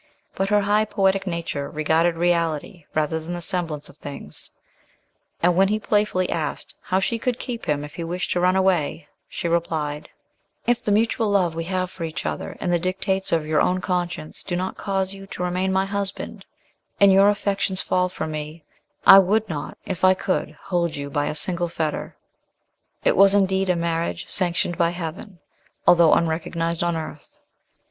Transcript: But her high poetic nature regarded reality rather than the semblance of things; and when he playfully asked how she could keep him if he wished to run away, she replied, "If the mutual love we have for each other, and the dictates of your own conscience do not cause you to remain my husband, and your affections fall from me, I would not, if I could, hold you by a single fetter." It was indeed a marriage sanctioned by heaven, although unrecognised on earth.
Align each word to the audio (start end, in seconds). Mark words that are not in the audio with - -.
But 0.33 0.49
her 0.49 0.61
high 0.61 0.85
poetic 0.85 1.27
nature 1.27 1.69
regarded 1.69 2.15
reality 2.15 2.85
rather 2.95 3.19
than 3.19 3.33
the 3.33 3.39
semblance 3.41 3.87
of 3.87 3.97
things; 3.97 4.49
and 5.43 5.55
when 5.55 5.67
he 5.67 5.77
playfully 5.79 6.27
asked 6.27 6.73
how 6.81 6.99
she 6.99 7.19
could 7.19 7.37
keep 7.37 7.65
him 7.65 7.83
if 7.83 7.93
he 7.93 8.03
wished 8.03 8.31
to 8.31 8.39
run 8.39 8.55
away, 8.55 9.07
she 9.29 9.47
replied, 9.47 10.09
"If 10.65 10.81
the 10.81 10.91
mutual 10.91 11.29
love 11.29 11.53
we 11.53 11.65
have 11.65 11.91
for 11.91 12.03
each 12.03 12.25
other, 12.25 12.57
and 12.59 12.73
the 12.73 12.79
dictates 12.79 13.31
of 13.31 13.45
your 13.45 13.61
own 13.61 13.79
conscience 13.79 14.41
do 14.41 14.55
not 14.55 14.75
cause 14.75 15.13
you 15.13 15.27
to 15.27 15.43
remain 15.43 15.71
my 15.71 15.85
husband, 15.85 16.47
and 16.99 17.13
your 17.13 17.29
affections 17.29 17.81
fall 17.81 18.09
from 18.09 18.31
me, 18.31 18.63
I 19.05 19.19
would 19.19 19.47
not, 19.47 19.77
if 19.85 20.03
I 20.03 20.15
could, 20.15 20.57
hold 20.63 20.95
you 20.95 21.11
by 21.11 21.27
a 21.27 21.35
single 21.35 21.67
fetter." 21.67 22.17
It 23.03 23.15
was 23.15 23.35
indeed 23.35 23.69
a 23.69 23.75
marriage 23.75 24.27
sanctioned 24.27 24.79
by 24.79 24.89
heaven, 24.89 25.37
although 25.85 26.13
unrecognised 26.15 26.81
on 26.83 26.95
earth. 26.95 27.37